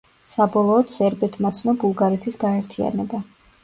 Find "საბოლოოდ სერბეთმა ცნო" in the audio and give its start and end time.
0.29-1.79